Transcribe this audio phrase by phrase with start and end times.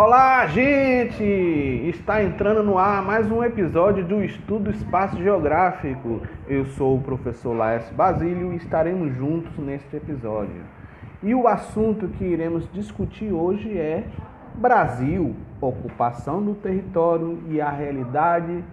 [0.00, 1.24] Olá, gente!
[1.24, 6.22] Está entrando no ar mais um episódio do Estudo Espaço Geográfico.
[6.46, 10.62] Eu sou o professor Laércio Basílio e estaremos juntos neste episódio.
[11.20, 14.04] E o assunto que iremos discutir hoje é
[14.54, 18.64] Brasil, ocupação do território e a realidade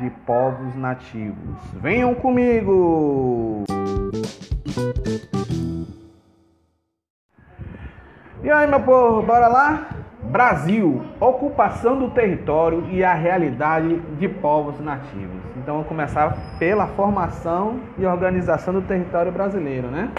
[0.00, 1.60] de povos nativos.
[1.74, 3.64] Venham comigo!
[8.42, 9.99] E aí, meu povo, bora lá?
[10.22, 15.40] Brasil, ocupação do território e a realidade de povos nativos.
[15.56, 20.10] Então, vamos começar pela formação e organização do território brasileiro, né?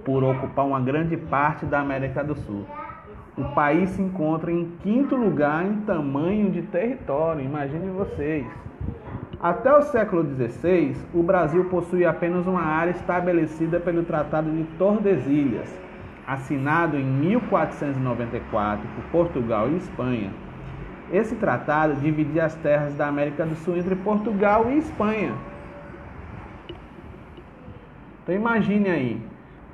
[0.06, 2.68] por ocupar uma grande parte da América do Sul
[3.38, 8.48] o país se encontra em quinto lugar em tamanho de território, imagine vocês.
[9.40, 15.72] Até o século XVI, o Brasil possui apenas uma área estabelecida pelo Tratado de Tordesilhas,
[16.26, 20.32] assinado em 1494 por Portugal e Espanha.
[21.14, 25.34] Esse tratado dividia as terras da América do Sul entre Portugal e Espanha.
[28.24, 29.22] Então imagine aí,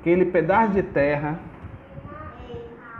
[0.00, 1.38] aquele pedaço de terra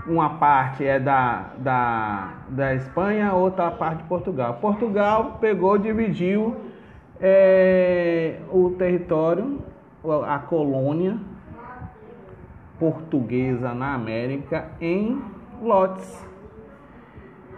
[0.06, 4.58] uma parte é da, da, da Espanha, outra parte de Portugal.
[4.60, 6.56] Portugal pegou, dividiu
[7.20, 9.58] é, o território,
[10.26, 11.16] a colônia
[12.78, 15.22] portuguesa na América em
[15.62, 16.28] lotes,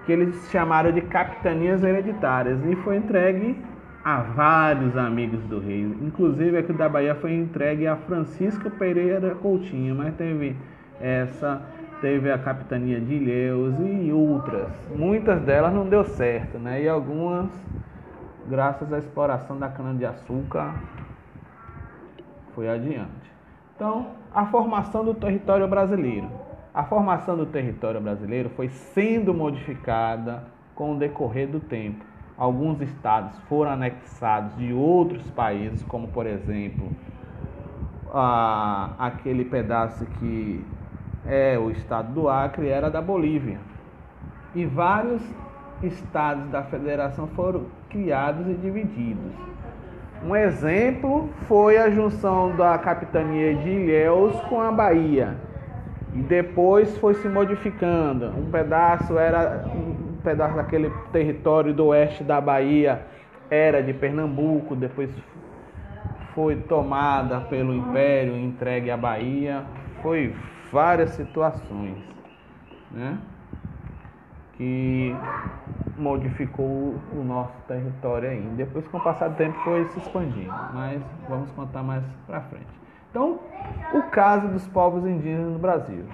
[0.04, 3.60] que eles chamaram de capitanias hereditárias, e foi entregue
[4.04, 5.82] a vários amigos do rei.
[6.00, 10.56] Inclusive aqui da Bahia foi entregue a Francisco Pereira Coutinho, mas teve
[11.00, 11.60] essa
[12.00, 14.70] teve a capitania de Ilhéus e outras.
[14.94, 16.82] Muitas delas não deu certo, né?
[16.82, 17.48] E algumas,
[18.48, 20.74] graças à exploração da cana-de-açúcar,
[22.54, 23.32] foi adiante.
[23.74, 26.28] Então, a formação do território brasileiro.
[26.72, 32.04] A formação do território brasileiro foi sendo modificada com o decorrer do tempo.
[32.36, 36.90] Alguns estados foram anexados de outros países, como por exemplo,
[38.12, 40.62] a, aquele pedaço que
[41.28, 43.58] é, o estado do Acre era da Bolívia.
[44.54, 45.22] E vários
[45.82, 49.32] estados da federação foram criados e divididos.
[50.24, 55.36] Um exemplo foi a junção da capitania de Ilhéus com a Bahia.
[56.14, 58.28] E depois foi se modificando.
[58.28, 63.02] Um pedaço era um pedaço daquele território do oeste da Bahia
[63.50, 65.10] era de Pernambuco, depois
[66.34, 69.64] foi tomada pelo Império, entregue à Bahia.
[70.02, 70.34] Foi
[70.72, 71.96] várias situações,
[72.90, 73.18] né?
[74.54, 75.14] Que
[75.98, 78.42] modificou o nosso território aí.
[78.56, 82.66] Depois, com o passar do tempo, foi se expandindo, mas vamos contar mais para frente.
[83.10, 83.40] Então,
[83.92, 86.04] o caso dos povos indígenas no Brasil.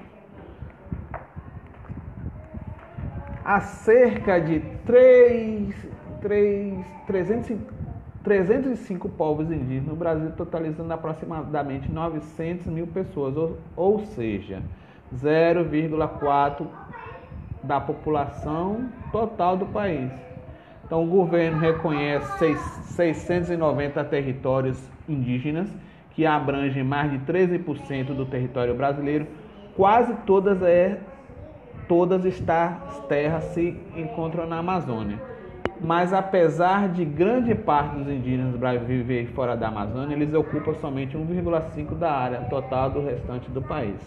[3.45, 5.75] Há cerca de 3,
[6.21, 7.82] 3, 350
[8.23, 14.63] 305 povos indígenas no Brasil, totalizando aproximadamente 900 mil pessoas, ou, ou seja,
[15.15, 16.67] 0,4%
[17.63, 20.11] da população total do país.
[20.85, 22.57] Então, o governo reconhece
[22.95, 24.79] 690 territórios
[25.09, 25.69] indígenas,
[26.11, 29.27] que abrangem mais de 13% do território brasileiro.
[29.75, 31.01] Quase todas, é,
[31.89, 35.32] todas estas terras se encontram na Amazônia
[35.83, 38.55] mas apesar de grande parte dos indígenas
[38.87, 44.01] viver fora da Amazônia, eles ocupam somente 1,5% da área total do restante do país.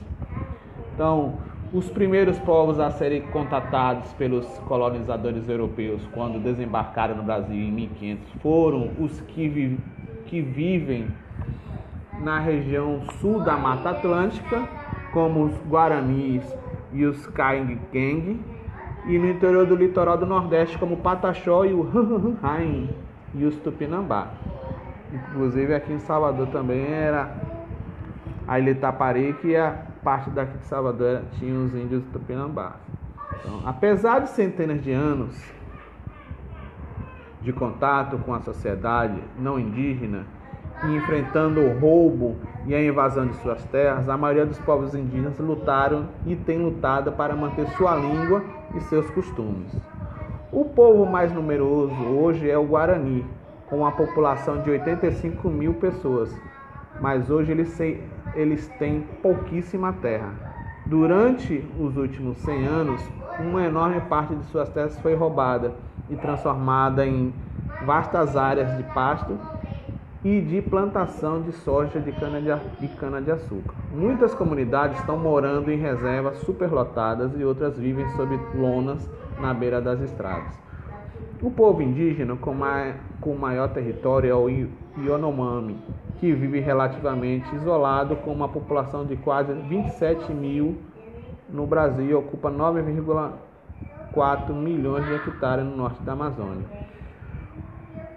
[0.93, 1.33] Então,
[1.73, 8.31] os primeiros povos a serem contatados pelos colonizadores europeus quando desembarcaram no Brasil em 1500
[8.41, 9.77] foram os que, vi
[10.27, 11.07] que vivem
[12.21, 14.67] na região sul da Mata Atlântica,
[15.11, 16.43] como os Guaranis
[16.93, 18.39] e os Kaingang,
[19.07, 21.81] e no interior do litoral do Nordeste, como Pataxó e o
[22.41, 22.89] Rain
[23.33, 24.29] e os Tupinambá.
[25.13, 27.35] Inclusive aqui em Salvador também era
[28.47, 32.77] a Ilha Itapari, que a parte daqui de Salvador tinha os índios Tupinambá.
[33.39, 35.35] Então, apesar de centenas de anos
[37.41, 40.25] de contato com a sociedade não indígena,
[40.83, 42.35] e enfrentando o roubo
[42.65, 47.11] e a invasão de suas terras, a maioria dos povos indígenas lutaram e tem lutado
[47.11, 48.43] para manter sua língua
[48.75, 49.71] e seus costumes.
[50.51, 53.25] O povo mais numeroso hoje é o Guarani,
[53.69, 56.33] com uma população de 85 mil pessoas,
[56.99, 57.77] mas hoje eles,
[58.33, 60.33] eles têm pouquíssima terra.
[60.85, 65.73] Durante os últimos 100 anos, uma enorme parte de suas terras foi roubada
[66.09, 67.33] e transformada em
[67.81, 69.37] vastas áreas de pasto
[70.25, 73.75] e de plantação de soja de cana-de-açúcar.
[73.93, 79.07] Muitas comunidades estão morando em reservas superlotadas e outras vivem sob lonas
[79.39, 80.59] na beira das estradas.
[81.43, 82.55] O povo indígena com,
[83.21, 84.49] com maior território é o
[84.97, 85.77] Yanomami,
[86.19, 90.75] que vive relativamente isolado com uma população de quase 27 mil
[91.47, 96.94] no Brasil e ocupa 9,4 milhões de hectares no norte da Amazônia.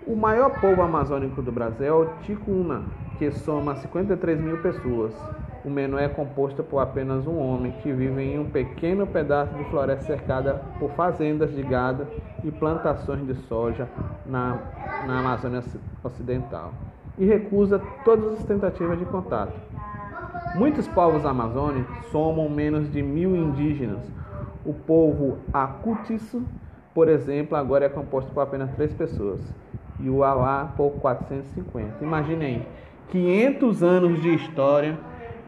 [0.09, 2.85] O maior povo amazônico do Brasil é o Ticuna,
[3.19, 5.15] que soma 53 mil pessoas.
[5.63, 9.65] O menor é composto por apenas um homem que vive em um pequeno pedaço de
[9.65, 12.07] floresta cercada por fazendas de gado
[12.43, 13.87] e plantações de soja
[14.25, 14.59] na,
[15.07, 15.63] na Amazônia
[16.03, 16.73] Ocidental
[17.19, 19.53] e recusa todas as tentativas de contato.
[20.55, 24.11] Muitos povos amazônicos somam menos de mil indígenas.
[24.65, 26.43] O povo Acutiço,
[26.95, 29.39] por exemplo, agora é composto por apenas três pessoas
[30.01, 32.03] e o Alá por 450.
[32.03, 32.69] Imagine aí,
[33.11, 34.99] 500 anos de história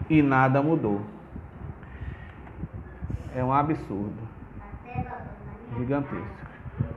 [0.08, 1.00] e nada mudou.
[3.34, 4.28] É um absurdo.
[5.78, 6.26] Gigantesco.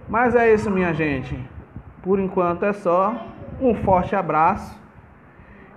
[0.10, 1.38] Mas é isso, minha gente.
[2.02, 3.28] Por enquanto é só.
[3.62, 4.82] Um forte abraço.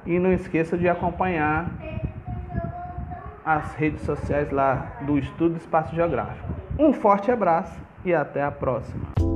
[0.07, 1.71] E não esqueça de acompanhar
[3.45, 6.49] as redes sociais lá do Estudo Espaço Geográfico.
[6.79, 9.36] Um forte abraço e até a próxima.